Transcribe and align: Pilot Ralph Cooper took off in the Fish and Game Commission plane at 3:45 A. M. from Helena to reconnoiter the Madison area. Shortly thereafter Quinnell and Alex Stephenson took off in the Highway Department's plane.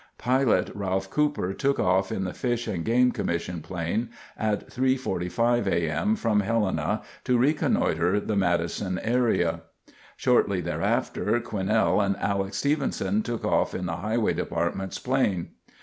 Pilot 0.17 0.71
Ralph 0.73 1.11
Cooper 1.11 1.53
took 1.53 1.77
off 1.79 2.11
in 2.11 2.23
the 2.23 2.33
Fish 2.33 2.65
and 2.67 2.83
Game 2.83 3.11
Commission 3.11 3.61
plane 3.61 4.09
at 4.35 4.67
3:45 4.67 5.67
A. 5.67 5.91
M. 5.91 6.15
from 6.15 6.39
Helena 6.39 7.03
to 7.23 7.37
reconnoiter 7.37 8.19
the 8.19 8.35
Madison 8.35 8.97
area. 9.03 9.61
Shortly 10.17 10.59
thereafter 10.59 11.39
Quinnell 11.39 12.03
and 12.03 12.17
Alex 12.17 12.57
Stephenson 12.57 13.21
took 13.21 13.45
off 13.45 13.75
in 13.75 13.85
the 13.85 13.97
Highway 13.97 14.33
Department's 14.33 14.97
plane. 14.97 15.49